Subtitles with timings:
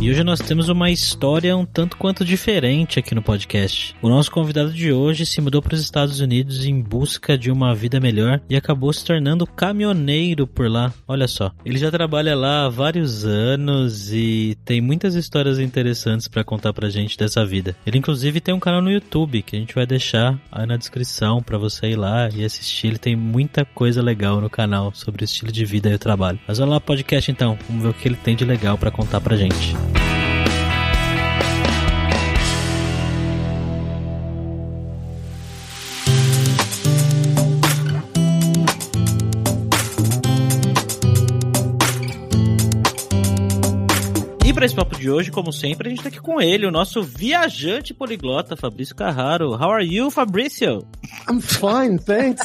[0.00, 3.96] E hoje nós temos uma história um tanto quanto diferente aqui no podcast.
[4.00, 7.74] O nosso convidado de hoje se mudou para os Estados Unidos em busca de uma
[7.74, 10.94] vida melhor e acabou se tornando caminhoneiro por lá.
[11.06, 16.44] Olha só, ele já trabalha lá há vários anos e tem muitas histórias interessantes para
[16.44, 17.74] contar pra gente dessa vida.
[17.84, 21.42] Ele inclusive tem um canal no YouTube que a gente vai deixar aí na descrição
[21.42, 22.86] para você ir lá e assistir.
[22.86, 26.38] Ele tem muita coisa legal no canal sobre o estilo de vida e o trabalho.
[26.46, 29.20] Mas vamos lá podcast então, vamos ver o que ele tem de legal para contar
[29.20, 29.76] pra gente.
[44.58, 47.00] Para esse papo de hoje, como sempre, a gente tá aqui com ele, o nosso
[47.00, 49.52] viajante poliglota, Fabrício Carraro.
[49.52, 50.84] How are you, Fabrício?
[51.30, 52.42] I'm fine, thanks.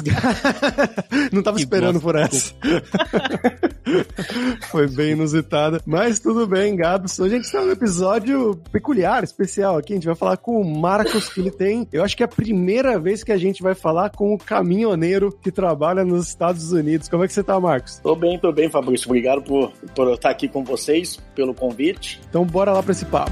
[1.34, 2.54] Não tava que esperando por essa.
[4.70, 5.82] Foi bem inusitada.
[5.86, 7.20] Mas tudo bem, Gabs.
[7.20, 9.94] Hoje a gente tá num episódio peculiar, especial aqui.
[9.94, 11.88] A gente vai falar com o Marcos, que ele tem.
[11.92, 15.32] Eu acho que é a primeira vez que a gente vai falar com o caminhoneiro
[15.32, 17.08] que trabalha nos Estados Unidos.
[17.10, 18.00] Como é que você tá, Marcos?
[18.00, 19.08] Tô bem, tô bem, Fabrício.
[19.08, 22.22] Obrigado por, por estar aqui com vocês, pelo convite.
[22.30, 23.32] Então bora lá para esse papo.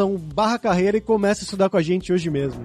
[0.00, 2.64] promoção barra carreira e comece a estudar com a gente hoje mesmo.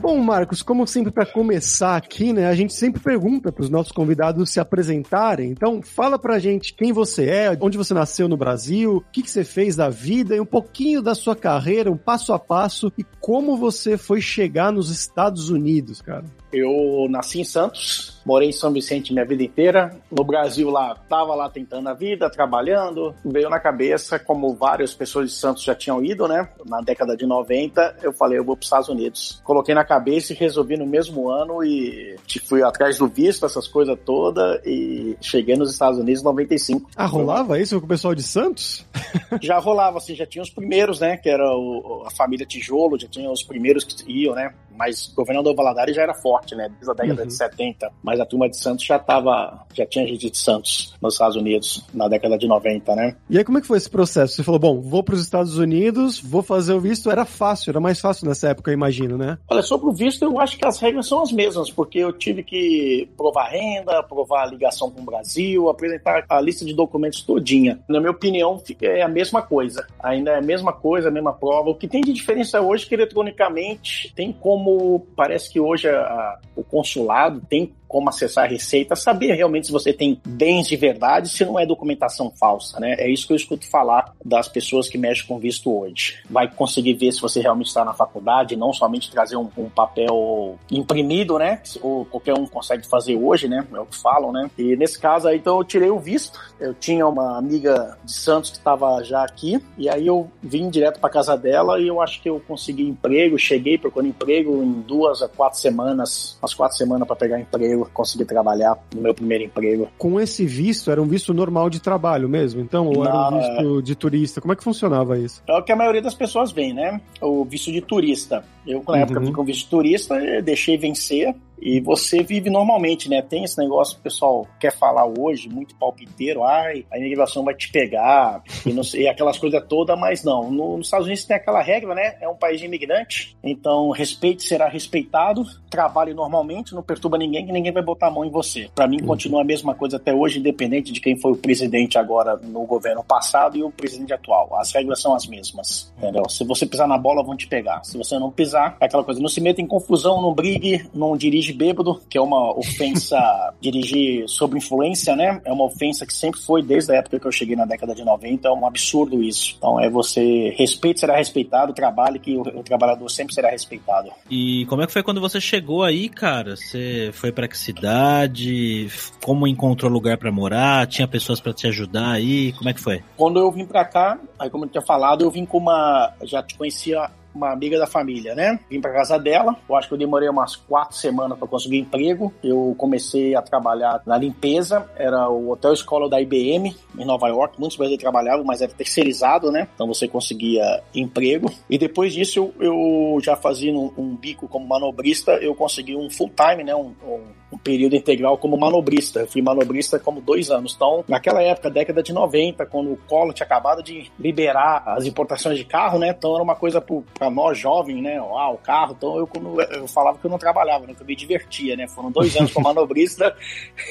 [0.00, 3.90] Bom, Marcos, como sempre para começar aqui, né, a gente sempre pergunta para os nossos
[3.90, 5.50] convidados se apresentarem.
[5.50, 9.30] Então, fala pra gente quem você é, onde você nasceu no Brasil, o que, que
[9.30, 13.04] você fez da vida e um pouquinho da sua carreira, um passo a passo e
[13.18, 16.24] como você foi chegar nos Estados Unidos, cara.
[16.54, 19.96] Eu nasci em Santos, morei em São Vicente minha vida inteira.
[20.10, 23.14] No Brasil lá, tava lá tentando a vida, trabalhando.
[23.24, 26.48] Veio na cabeça, como várias pessoas de Santos já tinham ido, né?
[26.64, 29.40] Na década de 90, eu falei, eu vou para os Estados Unidos.
[29.42, 32.16] Coloquei na cabeça e resolvi no mesmo ano e
[32.46, 36.90] fui atrás do visto, essas coisas todas e cheguei nos Estados Unidos em 95.
[36.96, 38.86] Ah, rolava isso com o pessoal de Santos?
[39.42, 41.16] já rolava, assim, já tinha os primeiros, né?
[41.16, 44.54] Que era o, a família Tijolo, já tinha os primeiros que iam, né?
[44.76, 46.68] Mas o governador Valadares já era forte, né?
[46.68, 47.28] Desde a década uhum.
[47.28, 47.92] de 70.
[48.02, 51.84] Mas a turma de Santos já tava, já tinha gente de Santos nos Estados Unidos
[51.92, 53.16] na década de 90, né?
[53.28, 54.34] E aí como é que foi esse processo?
[54.34, 57.10] Você falou, bom, vou para os Estados Unidos, vou fazer o visto.
[57.10, 59.38] Era fácil, era mais fácil nessa época, eu imagino, né?
[59.48, 62.42] Olha, sobre o visto, eu acho que as regras são as mesmas, porque eu tive
[62.42, 67.78] que provar renda, provar a ligação com o Brasil, apresentar a lista de documentos todinha.
[67.88, 69.86] Na minha opinião, é a mesma coisa.
[70.02, 71.70] Ainda é a mesma coisa, a mesma prova.
[71.70, 75.88] O que tem de diferença hoje é que eletronicamente tem como como parece que hoje
[75.88, 80.74] a, o consulado tem como acessar a receita, saber realmente se você tem bens de
[80.74, 82.96] verdade, se não é documentação falsa, né?
[82.98, 86.16] É isso que eu escuto falar das pessoas que mexem com visto hoje.
[86.28, 90.58] Vai conseguir ver se você realmente está na faculdade, não somente trazer um, um papel
[90.68, 91.62] imprimido, né?
[91.80, 93.64] Ou qualquer um consegue fazer hoje, né?
[93.72, 94.50] É o que falam, né?
[94.58, 96.36] E nesse caso aí, então eu tirei o visto.
[96.58, 100.98] Eu tinha uma amiga de Santos que estava já aqui, e aí eu vim direto
[100.98, 105.22] para casa dela e eu acho que eu consegui emprego, cheguei procurando emprego em duas
[105.22, 109.88] a quatro semanas, umas quatro semanas para pegar emprego consegui trabalhar no meu primeiro emprego.
[109.98, 112.86] Com esse visto, era um visto normal de trabalho mesmo, então?
[112.88, 113.82] Ou era um visto é...
[113.82, 114.40] de turista?
[114.40, 115.42] Como é que funcionava isso?
[115.46, 117.00] É o que a maioria das pessoas vem, né?
[117.20, 118.44] O visto de turista.
[118.66, 118.98] Eu, na uhum.
[119.00, 121.34] época, fui com visto de turista, deixei vencer
[121.64, 123.22] e você vive normalmente, né?
[123.22, 127.54] Tem esse negócio que o pessoal quer falar hoje, muito palpiteiro, ai, a imigração vai
[127.54, 130.50] te pegar, e, não sei, aquelas coisas todas, mas não.
[130.50, 132.16] No, nos Estados Unidos tem aquela regra, né?
[132.20, 135.42] É um país de imigrante, então respeite será respeitado,
[135.74, 138.68] trabalhe normalmente, não perturba ninguém, que ninguém vai botar a mão em você.
[138.74, 139.06] Para mim, uhum.
[139.06, 143.04] continua a mesma coisa até hoje, independente de quem foi o presidente agora no governo
[143.04, 144.56] passado e o presidente atual.
[144.58, 146.28] As regras são as mesmas, entendeu?
[146.28, 147.84] Se você pisar na bola, vão te pegar.
[147.84, 151.16] Se você não pisar, é aquela coisa, não se meta em confusão, não brigue, não
[151.16, 153.18] dirige dirige bêbado, que é uma ofensa,
[153.60, 155.40] dirigir sob influência, né?
[155.44, 158.04] É uma ofensa que sempre foi desde a época que eu cheguei na década de
[158.04, 159.54] 90, é um absurdo isso.
[159.58, 164.10] Então é você, respeito será respeitado, trabalhe que o, o trabalhador sempre será respeitado.
[164.30, 167.56] E como é que foi quando você chegou chegou aí, cara, você foi para que
[167.56, 168.86] cidade?
[169.24, 170.86] Como encontrou lugar para morar?
[170.86, 172.52] Tinha pessoas para te ajudar aí?
[172.52, 173.02] Como é que foi?
[173.16, 176.42] Quando eu vim para cá, aí como eu tinha falado, eu vim com uma, já
[176.42, 178.58] te conhecia uma amiga da família, né?
[178.70, 179.56] Vim para casa dela.
[179.68, 182.32] Eu acho que eu demorei umas quatro semanas para conseguir emprego.
[182.42, 184.88] Eu comecei a trabalhar na limpeza.
[184.96, 187.58] Era o hotel escola da IBM em Nova York.
[187.58, 189.68] Muitos brasileiros trabalhavam, mas era terceirizado, né?
[189.74, 191.50] Então você conseguia emprego.
[191.68, 195.32] E depois disso eu, eu já fazia um, um, bico como manobrista.
[195.32, 196.74] Eu consegui um full time, né?
[196.74, 197.22] Um, um,
[197.54, 199.20] um período integral como manobrista.
[199.20, 200.74] Eu fui manobrista como dois anos.
[200.74, 205.56] Então, naquela época, década de 90, quando o Collor tinha acabado de liberar as importações
[205.56, 206.14] de carro, né?
[206.16, 208.16] Então era uma coisa para nós jovens, né?
[208.16, 208.94] Ah, o carro.
[208.96, 209.28] Então eu,
[209.70, 210.94] eu falava que eu não trabalhava, né?
[210.94, 211.86] Que eu me divertia, né?
[211.86, 213.34] Foram dois anos como manobrista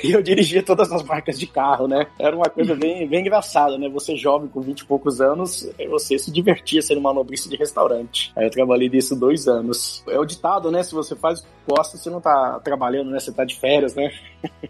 [0.03, 2.07] e eu dirigia todas as marcas de carro, né?
[2.19, 3.87] Era uma coisa bem, bem engraçada, né?
[3.89, 8.31] Você jovem com 20 e poucos anos, você se divertia sendo manobrista de restaurante.
[8.35, 10.03] Aí eu trabalhei nisso dois anos.
[10.07, 10.83] É o ditado, né?
[10.83, 13.19] Se você faz gosta, você não tá trabalhando, né?
[13.19, 14.11] Você tá de férias, né?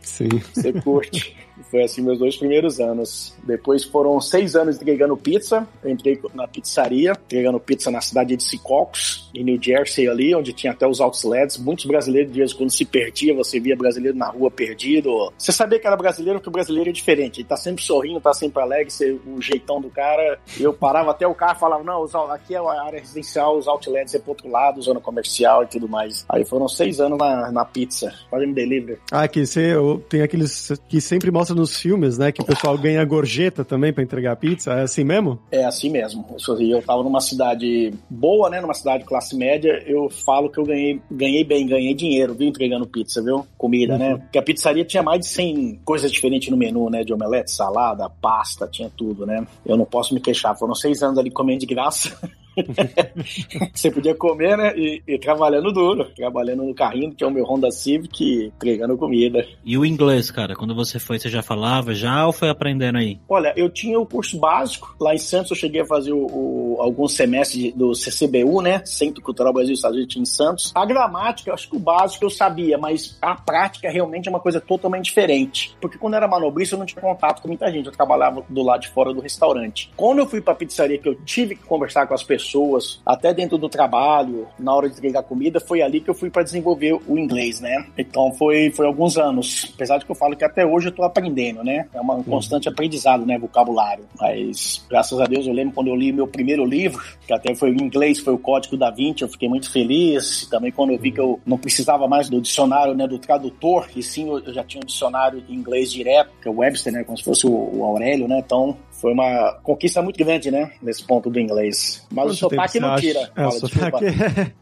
[0.02, 0.30] Sim.
[0.54, 1.36] Você curte.
[1.70, 3.36] Foi assim meus dois primeiros anos.
[3.44, 5.68] Depois foram seis anos entregando pizza.
[5.84, 10.54] Eu entrei na pizzaria, entregando pizza na cidade de Secaucus, em New Jersey ali, onde
[10.54, 11.58] tinha até os outlets.
[11.58, 15.32] Muitos brasileiros, de vez quando se perdia, você via brasileiro na rua perdido.
[15.38, 17.42] Você sabia que era brasileiro, porque o brasileiro é diferente.
[17.42, 20.40] Ele tá sempre sorrindo, tá sempre alegre, você, o jeitão do cara.
[20.60, 24.14] Eu parava até o carro e falava, não, aqui é a área residencial, os outlets
[24.16, 26.26] é pro outro lado, zona comercial e tudo mais.
[26.30, 29.00] Aí foram seis anos na, na pizza, fazendo delivery.
[29.12, 29.74] Ah, que você
[30.10, 32.32] tem aqueles que sempre mostra nos filmes, né?
[32.32, 34.72] Que o pessoal ganha gorjeta também para entregar pizza.
[34.74, 35.40] É assim mesmo?
[35.52, 36.26] É assim mesmo.
[36.60, 38.62] Eu tava numa cidade boa, né?
[38.62, 39.84] Numa cidade de classe média.
[39.86, 42.48] Eu falo que eu ganhei, ganhei bem, ganhei dinheiro, viu?
[42.48, 43.46] Entregando pizza, viu?
[43.58, 44.14] Comida, né?
[44.14, 44.14] uhum.
[44.14, 44.20] né?
[44.20, 47.04] Porque a pizzaria tinha mais de 100 coisas diferentes no menu, né?
[47.04, 49.46] De omelete, salada, pasta, tinha tudo, né?
[49.66, 50.58] Eu não posso me queixar.
[50.58, 52.18] Foram seis anos ali comendo de graça.
[53.74, 54.74] você podia comer, né?
[54.78, 59.46] E, e, trabalhando duro, trabalhando no carrinho, que é o meu Honda Civic, entregando comida.
[59.64, 60.56] E o inglês, cara?
[60.56, 63.20] Quando você foi, você já falava já ou foi aprendendo aí?
[63.28, 64.96] Olha, eu tinha o curso básico.
[65.00, 68.82] Lá em Santos eu cheguei a fazer o, o, alguns semestres do CCBU, né?
[68.86, 70.72] Centro Cultural Brasil Estados Unidos em Santos.
[70.76, 74.62] A gramática, acho que o básico eu sabia, mas a prática realmente é uma coisa
[74.62, 75.76] totalmente diferente.
[75.82, 77.88] Porque quando eu era manobrista eu não tinha contato com muita gente.
[77.88, 79.92] Eu trabalhava do lado de fora do restaurante.
[79.96, 83.34] Quando eu fui pra pizzaria que eu tive que conversar com as pessoas, pessoas, até
[83.34, 87.00] dentro do trabalho, na hora de entregar comida, foi ali que eu fui para desenvolver
[87.08, 87.86] o inglês, né?
[87.98, 89.72] Então foi, foi alguns anos.
[89.74, 91.88] Apesar de que eu falo que até hoje eu tô aprendendo, né?
[91.94, 92.74] É um constante uhum.
[92.74, 93.38] aprendizado, né?
[93.38, 94.06] Vocabulário.
[94.20, 97.70] Mas, graças a Deus, eu lembro quando eu li meu primeiro livro, que até foi
[97.70, 100.48] em inglês, foi o Código da Vinci, eu fiquei muito feliz.
[100.50, 103.08] Também quando eu vi que eu não precisava mais do dicionário, né?
[103.08, 106.58] Do tradutor, e sim eu já tinha um dicionário de inglês direto, que é o
[106.58, 107.04] Webster, né?
[107.04, 108.40] Como se fosse o, o Aurélio, né?
[108.40, 110.72] Então, foi uma conquista muito grande, né?
[110.82, 112.08] Nesse ponto do inglês.
[112.10, 113.20] Mas Quanto o sotaque não tira.
[113.20, 114.06] É, Fala, o sotaque...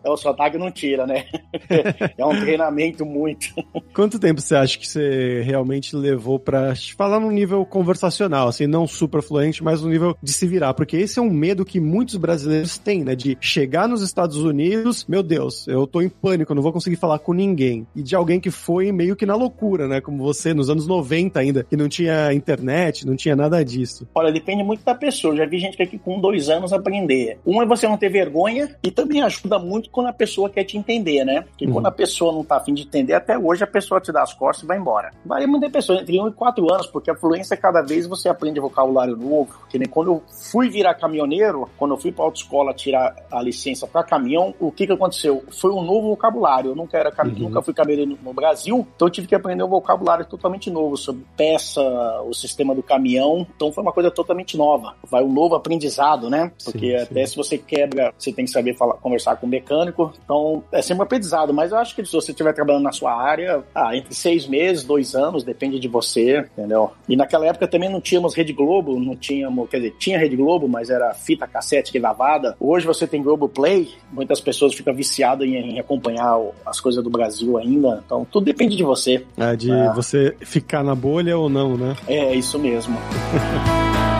[0.03, 1.25] é, o sotaque não tira, né?
[2.17, 3.53] é um treinamento muito.
[3.93, 8.87] Quanto tempo você acha que você realmente levou para falar num nível conversacional, assim, não
[8.87, 10.73] super fluente, mas no nível de se virar?
[10.73, 13.15] Porque esse é um medo que muitos brasileiros têm, né?
[13.15, 16.95] De chegar nos Estados Unidos, meu Deus, eu tô em pânico, eu não vou conseguir
[16.95, 17.85] falar com ninguém.
[17.95, 20.01] E de alguém que foi meio que na loucura, né?
[20.01, 24.07] Como você, nos anos 90 ainda, que não tinha internet, não tinha nada disso.
[24.15, 25.33] Olha, depende muito da pessoa.
[25.33, 27.39] Eu já vi gente que aqui com dois anos aprender.
[27.45, 30.77] Um é você não ter vergonha e também ajuda muito quando a pessoa quer te
[30.77, 31.41] entender, né?
[31.41, 31.73] Porque uhum.
[31.73, 34.33] quando a pessoa não tá afim de entender, até hoje a pessoa te dá as
[34.33, 35.11] costas e vai embora.
[35.25, 38.29] Varia muito da pessoa, entre um e quatro anos, porque a fluência cada vez você
[38.29, 39.59] aprende vocabulário novo.
[39.69, 43.87] Que nem quando eu fui virar caminhoneiro, quando eu fui pra autoescola tirar a licença
[43.87, 45.43] para caminhão, o que que aconteceu?
[45.51, 46.71] Foi um novo vocabulário.
[46.71, 47.31] Eu nunca era uhum.
[47.39, 51.25] nunca fui caminhoneiro no Brasil, então eu tive que aprender um vocabulário totalmente novo sobre
[51.35, 51.81] peça,
[52.25, 53.45] o sistema do caminhão.
[53.55, 54.20] Então foi uma coisa totalmente
[54.57, 54.95] nova.
[55.09, 56.51] Vai um novo aprendizado, né?
[56.63, 57.31] Porque sim, até sim.
[57.31, 60.13] se você quebra, você tem que saber falar, conversar com o mecânico.
[60.23, 61.53] Então, é sempre um aprendizado.
[61.53, 64.83] Mas eu acho que se você estiver trabalhando na sua área, ah, entre seis meses,
[64.83, 66.91] dois anos, depende de você, entendeu?
[67.07, 70.67] E naquela época também não tínhamos Rede Globo, não tínhamos, quer dizer, tinha Rede Globo,
[70.67, 72.55] mas era fita cassete gravada.
[72.59, 77.09] Hoje você tem Globo Play, muitas pessoas ficam viciadas em, em acompanhar as coisas do
[77.09, 78.01] Brasil ainda.
[78.05, 79.25] Então, tudo depende de você.
[79.37, 79.91] É, de ah.
[79.93, 81.95] você ficar na bolha ou não, né?
[82.07, 82.97] É, isso mesmo.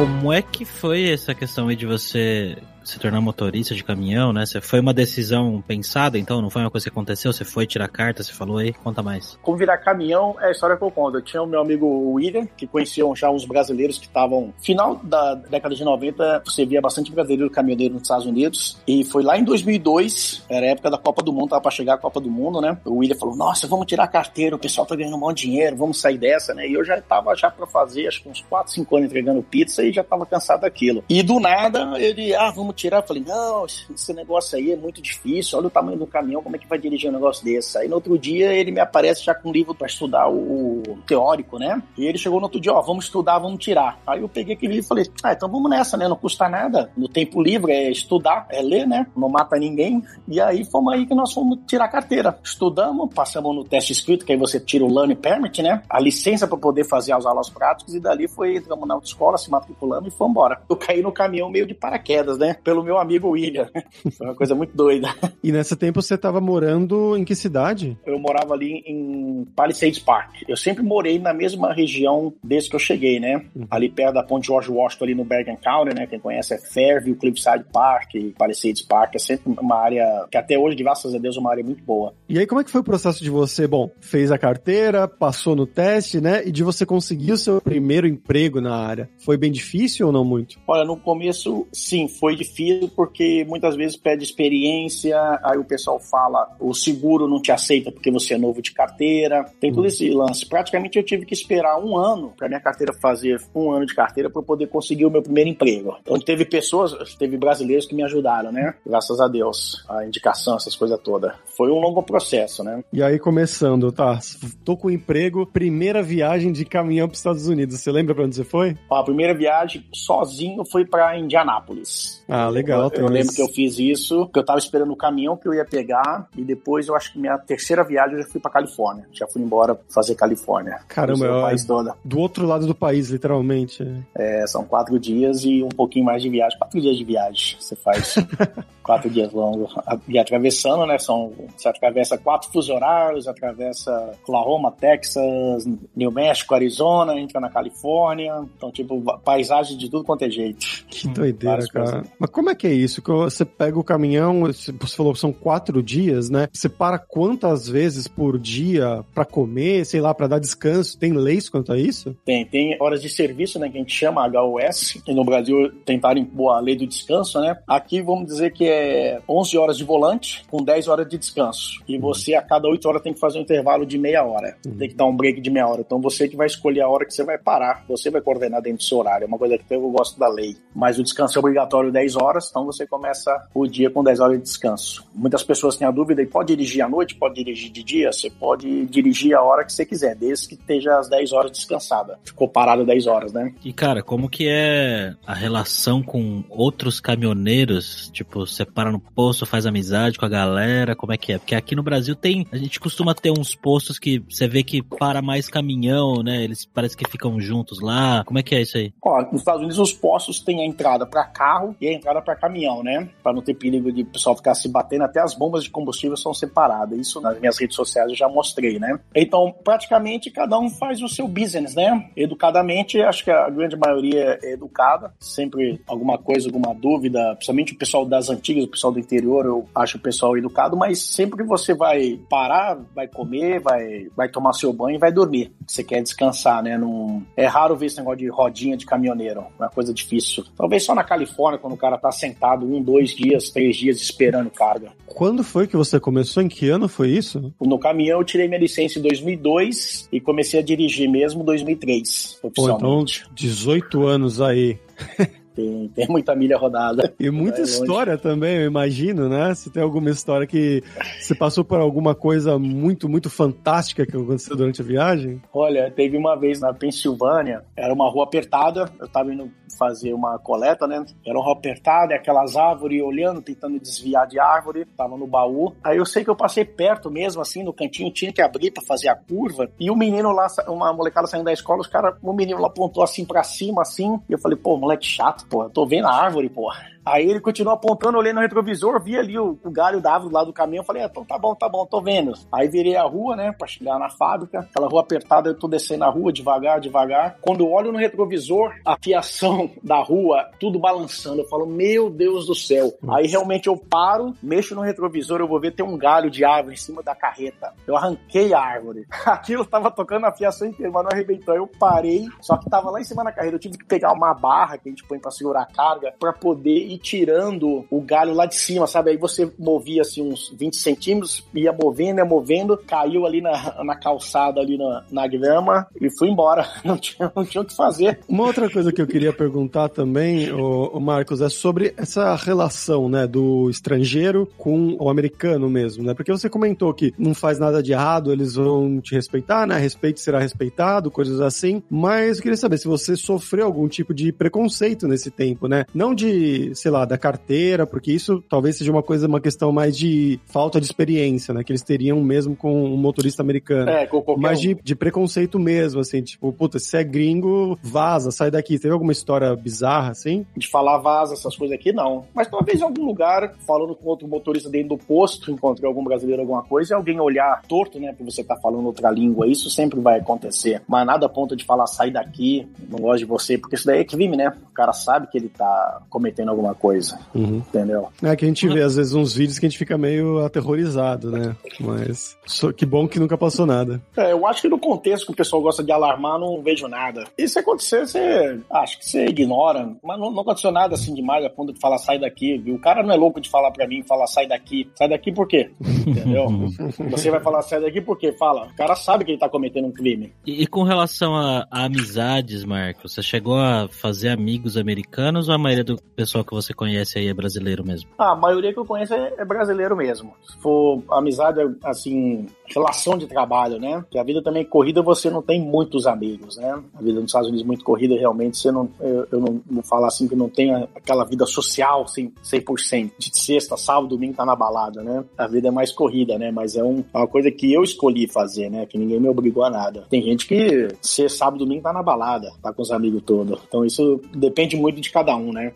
[0.00, 4.46] Como é que foi essa questão aí de você se tornar motorista de caminhão, né?
[4.46, 6.40] Você foi uma decisão pensada, então?
[6.40, 7.32] Não foi uma coisa que aconteceu?
[7.32, 8.72] Você foi tirar carta, você falou aí?
[8.72, 9.38] Conta mais.
[9.42, 11.18] Como virar caminhão é a história que eu conto.
[11.18, 14.52] Eu tinha o meu amigo William, que conheciam já uns brasileiros que estavam...
[14.62, 18.78] Final da década de 90, você via bastante brasileiro caminhoneiro nos Estados Unidos.
[18.86, 21.94] E foi lá em 2002, era a época da Copa do Mundo, tava pra chegar
[21.94, 22.76] a Copa do Mundo, né?
[22.84, 25.50] O William falou, nossa, vamos tirar a carteira, o pessoal tá ganhando um monte de
[25.50, 26.68] dinheiro, vamos sair dessa, né?
[26.68, 29.82] E eu já tava já pra fazer, acho que uns 4, 5 anos entregando pizza
[29.82, 31.04] e já tava cansado daquilo.
[31.08, 32.98] E do nada, ele, ah, vamos vamos tirar.
[32.98, 36.56] Eu falei, não, esse negócio aí é muito difícil, olha o tamanho do caminhão, como
[36.56, 37.76] é que vai dirigir um negócio desse?
[37.76, 41.58] Aí no outro dia ele me aparece já com um livro para estudar o, teórico,
[41.58, 41.82] né?
[41.96, 43.98] E ele chegou no outro dia, ó, vamos estudar, vamos tirar.
[44.06, 46.08] Aí eu peguei aquele livro e falei, ah, então vamos nessa, né?
[46.08, 46.90] Não custa nada.
[46.96, 49.06] No tempo livre é estudar, é ler, né?
[49.16, 50.02] Não mata ninguém.
[50.28, 52.38] E aí fomos aí que nós fomos tirar a carteira.
[52.42, 55.82] Estudamos, passamos no teste escrito, que aí você tira o learning permit, né?
[55.88, 59.50] A licença para poder fazer as aulas práticas e dali foi, entramos na autoescola, se
[59.50, 60.62] matriculamos e fomos embora.
[60.68, 62.56] Eu caí no caminhão meio de paraquedas, né?
[62.62, 63.68] Pelo meu amigo William.
[64.16, 65.08] Foi uma coisa muito doida.
[65.42, 67.96] E nesse tempo você estava morando em que cidade?
[68.04, 70.42] Eu morava ali em Palisades Park.
[70.48, 73.44] Eu sempre morei na mesma região desde que eu cheguei, né?
[73.54, 73.66] Uhum.
[73.70, 76.06] Ali perto da ponte George Washington, ali no Bergen County, né?
[76.06, 79.14] Quem conhece é Fairview, Cliffside Park, Palisades Park.
[79.14, 82.14] É sempre uma área que até hoje, graças a Deus, é uma área muito boa.
[82.28, 83.66] E aí, como é que foi o processo de você?
[83.66, 86.46] Bom, fez a carteira, passou no teste, né?
[86.46, 89.08] E de você conseguir o seu primeiro emprego na área.
[89.18, 90.58] Foi bem difícil ou não muito?
[90.66, 92.49] Olha, no começo, sim, foi difícil
[92.94, 98.10] porque muitas vezes pede experiência, aí o pessoal fala, o seguro não te aceita porque
[98.10, 99.86] você é novo de carteira, tem todo hum.
[99.86, 100.46] esse lance.
[100.46, 104.30] Praticamente eu tive que esperar um ano para minha carteira fazer um ano de carteira
[104.30, 105.96] para poder conseguir o meu primeiro emprego.
[106.02, 108.74] Então teve pessoas, teve brasileiros que me ajudaram, né?
[108.86, 111.32] Graças a Deus, a indicação, essas coisas todas.
[111.56, 112.82] Foi um longo processo, né?
[112.92, 114.18] E aí começando, tá?
[114.64, 117.78] Tô com emprego, primeira viagem de caminhão para os Estados Unidos.
[117.78, 118.76] Você lembra para onde você foi?
[118.90, 122.22] A primeira viagem sozinho foi para Indianápolis.
[122.28, 122.90] Ah, legal.
[122.94, 125.54] Eu, eu lembro que eu fiz isso, que eu tava esperando o caminhão que eu
[125.54, 129.06] ia pegar e depois eu acho que minha terceira viagem eu já fui para Califórnia.
[129.12, 130.80] Já fui embora fazer Califórnia.
[130.88, 131.66] Caramba, é o país.
[132.04, 133.86] Do outro lado do país, literalmente.
[134.14, 136.58] É, são quatro dias e um pouquinho mais de viagem.
[136.58, 138.14] Quatro dias de viagem você faz.
[138.82, 139.72] quatro dias longos.
[140.08, 140.98] E atravessando, né?
[140.98, 148.42] São, você atravessa quatro fuso horários, atravessa Oklahoma, Texas, New México, Arizona, entra na Califórnia.
[148.56, 150.66] Então, tipo, paisagem de tudo quanto é jeito.
[150.88, 152.04] Que doideira, cara.
[152.18, 153.02] Mas como é que é isso?
[153.02, 156.48] Que você pega o caminhão, você falou que são quatro dias, né?
[156.52, 160.98] Você para quantas vezes por dia para comer, sei lá, para dar descanso?
[160.98, 162.16] Tem leis quanto a isso?
[162.24, 163.68] Tem, tem horas de serviço, né?
[163.68, 167.58] Que a gente chama HOS, que no Brasil tentaram impor a lei do descanso, né?
[167.66, 171.82] Aqui vamos dizer que é 11 horas de volante com 10 horas de descanso.
[171.88, 172.00] E uhum.
[172.00, 174.56] você, a cada 8 horas, tem que fazer um intervalo de meia hora.
[174.66, 174.76] Uhum.
[174.76, 175.80] Tem que dar um break de meia hora.
[175.80, 177.84] Então você que vai escolher a hora que você vai parar.
[177.88, 179.24] Você vai coordenar dentro do seu horário.
[179.24, 180.56] É uma coisa que eu gosto da lei.
[180.74, 182.19] Mas o descanso é obrigatório 10 horas,
[182.50, 185.04] então você começa o dia com 10 horas de descanso.
[185.14, 188.12] Muitas pessoas têm a dúvida, e pode dirigir à noite, pode dirigir de dia?
[188.12, 192.18] Você pode dirigir a hora que você quiser, desde que esteja às 10 horas descansada.
[192.24, 193.54] Ficou parado 10 horas, né?
[193.64, 198.10] E cara, como que é a relação com outros caminhoneiros?
[198.10, 201.38] Tipo, você para no posto, faz amizade com a galera, como é que é?
[201.38, 204.82] Porque aqui no Brasil tem, a gente costuma ter uns postos que você vê que
[204.82, 206.42] para mais caminhão, né?
[206.42, 208.24] Eles parece que ficam juntos lá.
[208.24, 208.92] Como é que é isso aí?
[209.02, 212.34] Ó, nos Estados Unidos os postos têm a entrada para carro e a entrada para
[212.34, 213.10] caminhão, né?
[213.22, 216.16] Para não ter perigo de o pessoal ficar se batendo, até as bombas de combustível
[216.16, 216.98] são separadas.
[216.98, 218.98] Isso nas minhas redes sociais eu já mostrei, né?
[219.14, 222.08] Então, praticamente cada um faz o seu business, né?
[222.16, 227.78] Educadamente, acho que a grande maioria é educada, sempre alguma coisa, alguma dúvida, principalmente o
[227.78, 231.48] pessoal das antigas, o pessoal do interior, eu acho o pessoal educado, mas sempre que
[231.48, 235.52] você vai parar, vai comer, vai, vai tomar seu banho e vai dormir.
[235.66, 236.78] Você quer descansar, né?
[236.78, 237.22] Não...
[237.36, 240.44] É raro ver esse negócio de rodinha de caminhoneiro, é uma coisa difícil.
[240.56, 244.50] Talvez só na Califórnia, quando o cara tá sentado um, dois dias, três dias esperando
[244.50, 244.92] carga.
[245.06, 246.42] Quando foi que você começou?
[246.42, 247.52] Em que ano foi isso?
[247.60, 252.38] No caminhão eu tirei minha licença em 2002 e comecei a dirigir mesmo em 2003,
[252.42, 253.20] oficialmente.
[253.20, 254.78] Pô, então, 18 anos aí.
[255.54, 257.12] Tem, tem muita milha rodada.
[257.18, 258.22] E muita história longe.
[258.22, 259.54] também, eu imagino, né?
[259.54, 260.82] Se tem alguma história que
[261.20, 265.42] você passou por alguma coisa muito, muito fantástica que aconteceu durante a viagem?
[265.52, 270.38] Olha, teve uma vez na Pensilvânia, era uma rua apertada, eu tava indo fazer uma
[270.38, 271.04] coleta, né?
[271.26, 275.72] Era uma rua apertada, aquelas árvores olhando, tentando desviar de árvore, tava no baú.
[275.82, 278.82] Aí eu sei que eu passei perto mesmo, assim, no cantinho, tinha que abrir para
[278.84, 282.32] fazer a curva, e o menino lá, uma molecada saindo da escola, os cara, o
[282.32, 285.70] menino lá apontou assim para cima, assim, e eu falei, pô, moleque chato, pô, eu
[285.70, 286.70] tô vendo a árvore, pô.
[287.04, 290.44] Aí ele continuou apontando, olhei no retrovisor, vi ali o, o galho da árvore lá
[290.44, 292.34] do caminhão, falei, ah, então tá bom, tá bom, tô vendo.
[292.52, 296.04] Aí virei a rua, né, pra chegar na fábrica, aquela rua apertada, eu tô descendo
[296.04, 297.38] a rua devagar, devagar.
[297.40, 302.46] Quando eu olho no retrovisor, a fiação da rua, tudo balançando, eu falo, meu Deus
[302.46, 302.92] do céu.
[303.02, 303.18] Nossa.
[303.18, 306.74] Aí realmente eu paro, mexo no retrovisor, eu vou ver tem um galho de árvore
[306.74, 307.72] em cima da carreta.
[307.86, 309.06] Eu arranquei a árvore.
[309.26, 311.54] Aquilo tava tocando a fiação inteira, mas não arrebentou.
[311.54, 314.34] Eu parei, só que tava lá em cima da carreta, eu tive que pegar uma
[314.34, 318.34] barra que a gente põe pra segurar a carga, pra poder ir tirando o galho
[318.34, 319.10] lá de cima, sabe?
[319.10, 323.96] Aí você movia assim uns 20 centímetros, ia movendo, ia movendo, caiu ali na, na
[323.96, 326.68] calçada, ali na, na grama e fui embora.
[326.84, 328.18] Não tinha, não tinha o que fazer.
[328.28, 329.49] Uma outra coisa que eu queria perguntar
[329.94, 336.02] também, o, o Marcos, é sobre essa relação, né, do estrangeiro com o americano mesmo,
[336.02, 336.14] né?
[336.14, 339.78] Porque você comentou que não faz nada de errado, eles vão te respeitar, né?
[339.78, 341.82] Respeito será respeitado, coisas assim.
[341.90, 345.84] Mas eu queria saber se você sofreu algum tipo de preconceito nesse tempo, né?
[345.94, 349.96] Não de, sei lá, da carteira, porque isso talvez seja uma coisa, uma questão mais
[349.96, 351.64] de falta de experiência, né?
[351.64, 353.90] Que eles teriam mesmo com um motorista americano.
[353.90, 354.62] É, com qualquer Mas um.
[354.62, 358.78] de, de preconceito mesmo, assim, tipo, puta, se é gringo, vaza, sai daqui.
[358.78, 360.46] Teve alguma história bizarra, assim?
[360.56, 362.24] de falar vaza, essas coisas aqui, não.
[362.34, 366.42] Mas talvez em algum lugar, falando com outro motorista dentro do posto, encontrei algum brasileiro,
[366.42, 370.00] alguma coisa, e alguém olhar torto, né, por você estar falando outra língua, isso sempre
[370.00, 370.82] vai acontecer.
[370.86, 374.00] Mas nada a ponto de falar, sai daqui, não gosto de você, porque isso daí
[374.00, 374.52] é crime, né?
[374.70, 378.08] O cara sabe que ele tá cometendo alguma coisa, entendeu?
[378.22, 381.30] É que a gente vê, às vezes, uns vídeos que a gente fica meio aterrorizado,
[381.30, 381.56] né?
[381.80, 382.36] Mas
[382.76, 384.00] que bom que nunca passou nada.
[384.16, 387.24] É, eu acho que no contexto que o pessoal gosta de alarmar, não vejo nada.
[387.36, 389.96] E se acontecer, você acho que você ignora.
[390.02, 392.74] Mas não, não aconteceu nada assim demais a ponto de falar sai daqui, viu?
[392.74, 394.90] O cara não é louco de falar pra mim, falar sai daqui.
[394.94, 395.70] Sai daqui por quê?
[396.06, 396.46] Entendeu?
[397.10, 398.32] você vai falar sai daqui por quê?
[398.32, 398.66] Fala.
[398.66, 400.32] O cara sabe que ele tá cometendo um crime.
[400.46, 405.54] E, e com relação a, a amizades, Marcos, você chegou a fazer amigos americanos ou
[405.54, 408.10] a maioria do pessoal que você conhece aí é brasileiro mesmo?
[408.18, 410.34] Ah, a maioria que eu conheço é, é brasileiro mesmo.
[410.42, 414.00] Se for amizade, assim, relação de trabalho, né?
[414.00, 416.82] Porque a vida também corrida, você não tem muitos amigos, né?
[416.94, 419.82] A vida nos Estados Unidos é muito corrida, realmente, você não, eu, eu, não vou
[419.82, 423.12] falar assim que não tem aquela vida social 100%.
[423.18, 425.24] De sexta, sábado, domingo tá na balada, né?
[425.36, 426.50] A vida é mais corrida, né?
[426.50, 428.86] Mas é um, é uma coisa que eu escolhi fazer, né?
[428.86, 430.06] Que ninguém me obrigou a nada.
[430.10, 433.60] Tem gente que sexta, sábado, domingo tá na balada, tá com os amigos todos.
[433.66, 435.72] Então isso depende muito de cada um, né?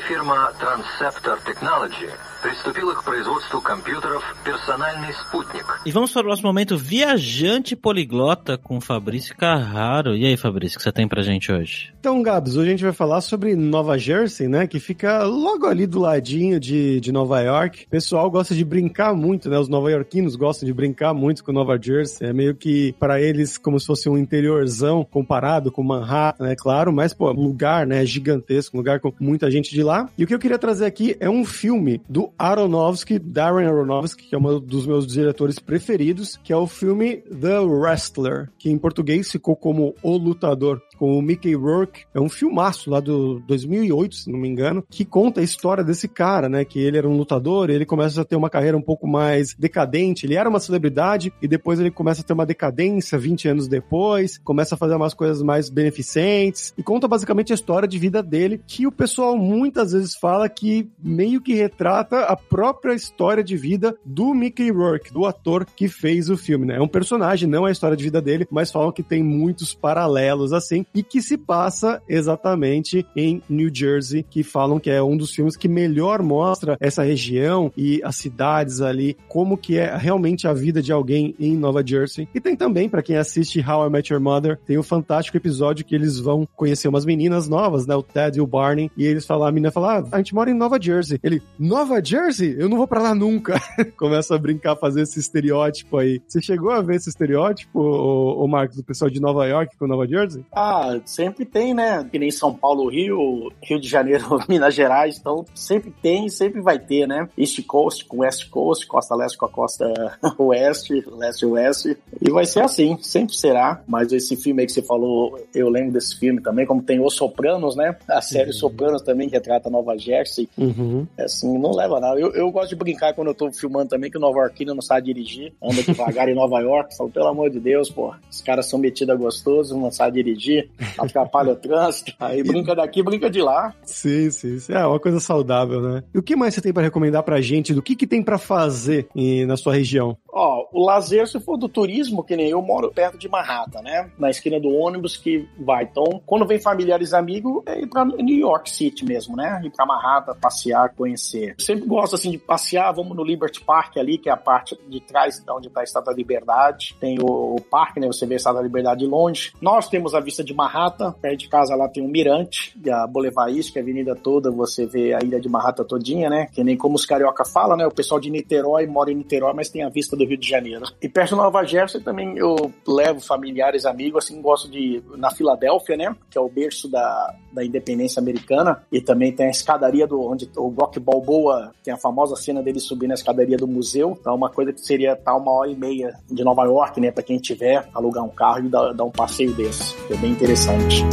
[0.00, 2.08] Firma Transceptor Technology
[2.43, 5.65] приступила к производству компьютеров «Персональный спутник».
[5.85, 10.15] E vamos para o nosso momento viajante poliglota com Fabrício Carraro.
[10.15, 11.93] E aí, Fabrício, o que você tem pra gente hoje?
[11.99, 14.67] Então, Gabs, hoje a gente vai falar sobre Nova Jersey, né?
[14.67, 17.85] Que fica logo ali do ladinho de, de Nova York.
[17.85, 19.59] O pessoal gosta de brincar muito, né?
[19.59, 22.27] Os nova-iorquinos gostam de brincar muito com Nova Jersey.
[22.27, 26.93] É meio que, para eles, como se fosse um interiorzão comparado com Manhattan, é claro.
[26.93, 28.05] Mas, pô, lugar, né?
[28.05, 30.09] Gigantesco, um lugar com muita gente de lá.
[30.17, 34.34] E o que eu queria trazer aqui é um filme do Aronofsky, Darren Aronofsky, que
[34.34, 39.30] é um dos meus diretores preferidos, que é o filme The Wrestler, que em português
[39.30, 42.04] ficou como O Lutador com o Mickey Rourke.
[42.14, 46.08] É um filmaço lá do 2008, se não me engano, que conta a história desse
[46.08, 46.64] cara, né?
[46.64, 50.26] Que ele era um lutador, ele começa a ter uma carreira um pouco mais decadente.
[50.26, 54.38] Ele era uma celebridade e depois ele começa a ter uma decadência 20 anos depois,
[54.38, 58.60] começa a fazer umas coisas mais beneficentes e conta basicamente a história de vida dele,
[58.66, 63.96] que o pessoal muitas vezes fala que meio que retrata a própria história de vida
[64.04, 66.76] do Mickey Rourke, do ator que fez o filme, né?
[66.76, 69.74] É um personagem, não é a história de vida dele, mas falam que tem muitos
[69.74, 75.16] paralelos assim e que se passa exatamente em New Jersey, que falam que é um
[75.16, 80.46] dos filmes que melhor mostra essa região e as cidades ali, como que é realmente
[80.46, 82.28] a vida de alguém em Nova Jersey.
[82.34, 85.84] E tem também, para quem assiste How I Met Your Mother, tem o fantástico episódio
[85.84, 87.94] que eles vão conhecer umas meninas novas, né?
[87.94, 90.50] O Ted e o Barney, e eles falam, a menina fala, ah, a gente mora
[90.50, 91.18] em Nova Jersey.
[91.22, 92.54] Ele, Nova Jersey?
[92.58, 93.54] Eu não vou pra lá nunca.
[93.96, 96.20] Começa a brincar, fazer esse estereótipo aí.
[96.26, 100.06] Você chegou a ver esse estereótipo, o, Marcos, do pessoal de Nova York com Nova
[100.06, 100.44] Jersey?
[100.52, 102.06] Ah, sempre tem, né?
[102.10, 106.60] Que nem São Paulo, Rio, Rio de Janeiro, Minas Gerais, então sempre tem e sempre
[106.60, 107.28] vai ter, né?
[107.38, 109.92] East Coast com West Coast, Costa Leste com a Costa
[110.38, 113.82] Oeste, Leste Oeste, e vai ser assim, sempre será.
[113.86, 117.14] Mas esse filme aí que você falou, eu lembro desse filme também, como tem Os
[117.14, 117.96] Sopranos, né?
[118.08, 121.06] A série Sopranos também retrata Nova Jersey, Uhum.
[121.16, 124.16] é assim, não leva Eu, eu gosto de brincar quando eu tô filmando também, que
[124.16, 127.60] o Nova Yorkino não sabe dirigir, anda devagar em Nova York, falo, pelo amor de
[127.60, 132.42] Deus, pô, os caras são metidos a gostoso, não sabem dirigir, atrapalha o trânsito, aí
[132.42, 133.74] brinca daqui, brinca de lá.
[133.84, 134.72] Sim, sim, sim.
[134.72, 136.02] É uma coisa saudável, né?
[136.14, 137.74] E o que mais você tem pra recomendar pra gente?
[137.74, 139.08] Do que que tem pra fazer
[139.46, 140.16] na sua região?
[140.36, 144.10] Ó, o lazer, se for do turismo, que nem eu moro perto de Manhattan, né?
[144.18, 145.84] Na esquina do ônibus que vai.
[145.84, 149.60] Então, quando vem familiares e amigos, é ir pra New York City mesmo, né?
[149.64, 151.54] Ir pra Manhattan, passear, conhecer.
[151.58, 152.92] Sempre gosto, assim, de passear.
[152.92, 155.84] Vamos no Liberty Park ali, que é a parte de trás de onde tá a
[155.84, 156.96] Estátua da Liberdade.
[156.98, 158.08] Tem o, o parque, né?
[158.08, 159.52] Você vê a Estátua da Liberdade de longe.
[159.60, 161.12] Nós temos a vista de Manhattan.
[161.12, 164.16] Perto de casa lá tem um mirante, e a Boulevard East, que é a avenida
[164.16, 164.50] toda.
[164.50, 166.46] Você vê a ilha de Manhattan todinha, né?
[166.52, 167.86] Que nem como os carioca falam, né?
[167.86, 170.48] O pessoal de Niterói mora em Niterói, mas tem a vista do do Rio de
[170.48, 170.84] Janeiro.
[171.00, 175.96] E perto de Nova Jersey também eu levo familiares, amigos, assim, gosto de na Filadélfia,
[175.96, 180.20] né, que é o berço da, da independência americana, e também tem a escadaria do
[180.20, 184.16] onde o Rock Balboa tem a famosa cena dele subir na escadaria do museu.
[184.18, 187.10] Então, uma coisa que seria estar tá uma hora e meia de Nova York, né,
[187.10, 189.94] para quem tiver alugar um carro e dar, dar um passeio desse.
[190.10, 191.04] É bem interessante.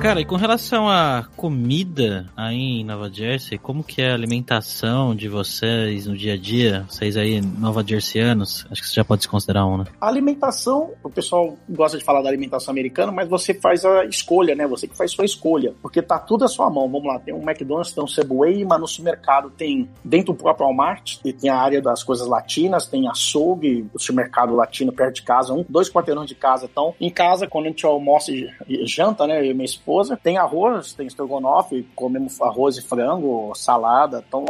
[0.00, 5.14] Cara, e com relação à comida aí em Nova Jersey, como que é a alimentação
[5.14, 6.86] de vocês no dia a dia?
[6.88, 9.84] Vocês aí, Nova Jerseyanos, acho que você já pode se considerar um, né?
[10.00, 14.54] A alimentação, o pessoal gosta de falar da alimentação americana, mas você faz a escolha,
[14.54, 14.66] né?
[14.68, 16.90] Você que faz sua escolha, porque tá tudo à sua mão.
[16.90, 20.66] Vamos lá, tem um McDonald's, tem um Subway, mas no supermercado tem dentro do próprio
[20.66, 25.22] Walmart, e tem a área das coisas latinas, tem açougue, o supermercado latino perto de
[25.22, 26.64] casa, um, dois quarteirões de casa.
[26.64, 28.48] Então, em casa, quando a gente almoça e
[28.86, 30.16] janta, né, eu e minha esposa.
[30.16, 34.24] Tem arroz, tem estrogonofe, comemos arroz e frango, salada.
[34.26, 34.44] Então,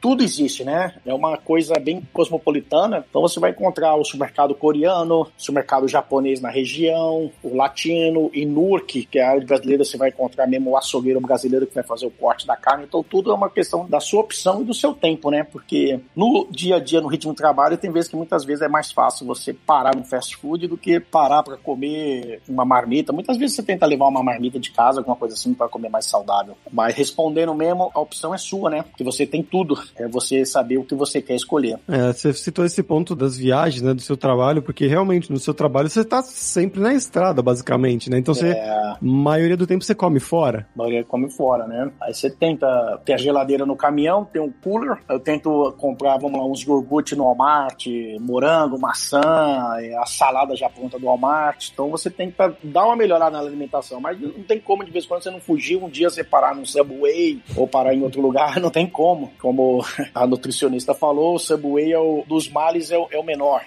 [0.00, 0.94] tudo existe, né?
[1.04, 3.04] É uma coisa bem cosmopolitana.
[3.08, 9.06] Então, você vai encontrar o supermercado coreano, supermercado japonês na região, o latino, e Nurk,
[9.06, 12.06] que é a área brasileira, você vai encontrar mesmo o açougueiro brasileiro que vai fazer
[12.06, 12.84] o corte da carne.
[12.84, 15.42] Então, tudo é uma questão da sua opção e do seu tempo, né?
[15.42, 18.68] Porque no dia a dia, no ritmo de trabalho, tem vezes que muitas vezes é
[18.68, 23.12] mais fácil você parar no fast food do que parar para comer uma marmita.
[23.12, 25.88] Muitas vezes você tenta levar uma marmita de casa casa, alguma coisa assim, para comer
[25.88, 26.56] mais saudável.
[26.70, 28.82] Mas respondendo mesmo, a opção é sua, né?
[28.82, 29.78] Porque você tem tudo.
[29.96, 31.78] É você saber o que você quer escolher.
[31.88, 33.94] É, você citou esse ponto das viagens, né?
[33.94, 38.18] Do seu trabalho, porque realmente no seu trabalho você tá sempre na estrada, basicamente, né?
[38.18, 38.96] Então você, é...
[39.00, 40.66] maioria do tempo você come fora.
[40.74, 41.90] A maioria come fora, né?
[42.00, 44.98] Aí você tenta ter a geladeira no caminhão, tem um cooler.
[45.08, 47.86] Eu tento comprar, vamos lá, uns iogurte no Walmart,
[48.20, 51.70] morango, maçã, a salada já pronta do Walmart.
[51.72, 55.04] Então você tenta dar uma melhorada na alimentação, mas não tem como como de vez
[55.04, 58.20] em quando você não fugir um dia você parar num Subway ou parar em outro
[58.20, 59.32] lugar, não tem como.
[59.38, 63.62] Como a nutricionista falou, o Subway é o, dos males é o, é o menor.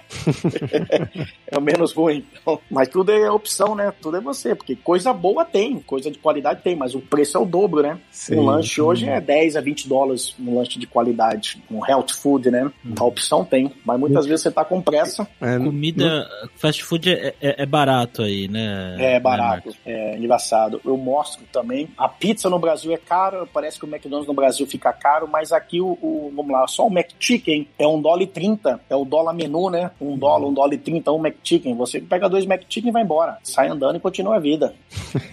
[1.47, 2.25] é o menos ruim.
[2.41, 3.93] Então, mas tudo é opção, né?
[4.01, 7.39] Tudo é você, porque coisa boa tem, coisa de qualidade tem, mas o preço é
[7.39, 7.97] o dobro, né?
[8.11, 8.35] Sim.
[8.35, 12.51] Um lanche hoje é 10 a 20 dólares, um lanche de qualidade, um health food,
[12.51, 12.69] né?
[12.99, 15.25] A opção tem, mas muitas vezes você tá com pressa.
[15.39, 18.95] É, Comida, fast food é, é, é, barato aí, né?
[18.99, 20.81] É barato, é engraçado.
[20.83, 21.89] Eu mostro também.
[21.97, 25.51] A pizza no Brasil é cara, parece que o McDonald's no Brasil fica caro, mas
[25.51, 29.05] aqui o, o vamos lá, só o McChicken é um dólar e trinta, é o
[29.05, 29.91] dólar menu, né?
[29.99, 31.75] Um dólar, um dólar e trinta, um McChicken.
[31.75, 33.37] Você pega dois McChicken e vai embora.
[33.43, 34.73] Sai andando e continua a vida.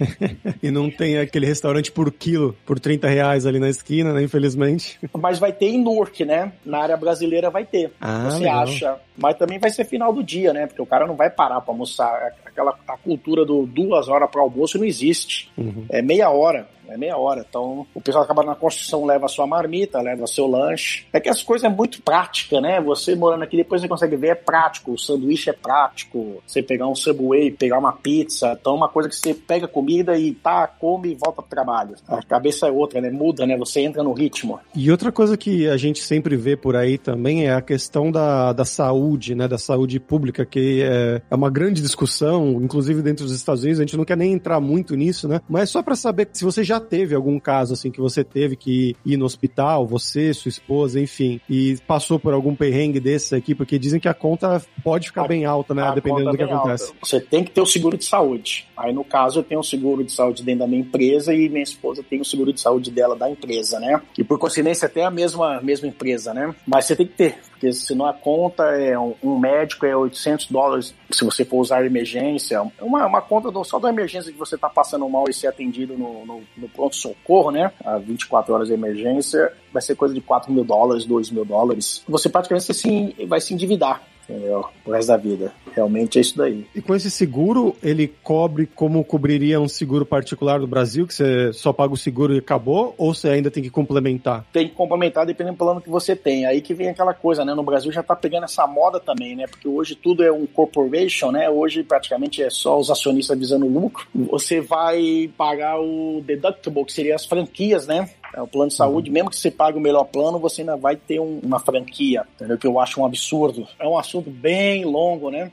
[0.62, 4.22] e não tem aquele restaurante por quilo, por 30 reais ali na esquina, né?
[4.22, 4.98] Infelizmente.
[5.12, 6.52] Mas vai ter em Newark, né?
[6.64, 7.92] Na área brasileira vai ter.
[8.00, 8.62] Ah, Você legal.
[8.62, 8.96] acha.
[9.16, 10.66] Mas também vai ser final do dia, né?
[10.66, 12.32] Porque o cara não vai parar para almoçar.
[12.54, 15.50] Aquela a cultura do duas horas para almoço não existe.
[15.58, 15.86] Uhum.
[15.90, 17.44] É meia hora é meia hora.
[17.48, 21.06] Então, o pessoal acaba na construção, leva a sua marmita, leva seu lanche.
[21.12, 22.80] É que as coisas é muito prática, né?
[22.80, 24.92] Você morando aqui, depois você consegue ver, é prático.
[24.92, 26.42] O sanduíche é prático.
[26.46, 28.56] Você pegar um Subway, pegar uma pizza.
[28.60, 31.94] Então, é uma coisa que você pega comida e tá, come e volta pro trabalho.
[32.08, 33.10] A cabeça é outra, né?
[33.10, 33.56] Muda, né?
[33.56, 34.58] Você entra no ritmo.
[34.74, 38.52] E outra coisa que a gente sempre vê por aí também é a questão da,
[38.52, 39.48] da saúde, né?
[39.48, 43.80] Da saúde pública, que é, é uma grande discussão, inclusive dentro dos Estados Unidos.
[43.80, 45.40] A gente não quer nem entrar muito nisso, né?
[45.48, 48.96] Mas só para saber se você já teve algum caso assim que você teve que
[49.04, 53.78] ir no hospital, você, sua esposa, enfim, e passou por algum perrengue desses aqui, porque
[53.78, 55.90] dizem que a conta pode ficar a, bem alta, né?
[55.94, 56.84] Dependendo do que acontece.
[56.84, 56.96] Alta.
[57.02, 58.66] Você tem que ter o seguro de saúde.
[58.76, 61.62] Aí, no caso, eu tenho o seguro de saúde dentro da minha empresa e minha
[61.62, 64.00] esposa tem o seguro de saúde dela da empresa, né?
[64.18, 66.54] E por coincidência até a mesma, mesma empresa, né?
[66.66, 70.46] Mas você tem que ter, porque senão a conta é um, um médico é 800
[70.50, 72.60] dólares se você for usar emergência.
[72.80, 75.96] Uma, uma conta do, só da emergência que você está passando mal e ser atendido
[75.96, 77.72] no, no, no pronto-socorro, né?
[77.84, 82.02] A 24 horas de emergência, vai ser coisa de 4 mil dólares, 2 mil dólares.
[82.06, 84.64] Você praticamente assim, vai se endividar entendeu?
[84.84, 85.52] O resto da vida.
[85.74, 86.66] Realmente é isso daí.
[86.74, 91.52] E com esse seguro, ele cobre como cobriria um seguro particular do Brasil, que você
[91.52, 92.94] só paga o seguro e acabou?
[92.96, 94.44] Ou você ainda tem que complementar?
[94.52, 96.46] Tem que complementar dependendo do plano que você tem.
[96.46, 97.54] Aí que vem aquela coisa, né?
[97.54, 99.46] No Brasil já tá pegando essa moda também, né?
[99.46, 101.50] Porque hoje tudo é um corporation, né?
[101.50, 104.06] Hoje praticamente é só os acionistas visando lucro.
[104.14, 108.08] Você vai pagar o deductible, que seria as franquias, né?
[108.36, 110.96] É o plano de saúde, mesmo que você pague o melhor plano, você ainda vai
[110.96, 112.58] ter um, uma franquia, entendeu?
[112.58, 113.66] Que eu acho um absurdo.
[113.78, 115.52] É um assunto bem longo, né?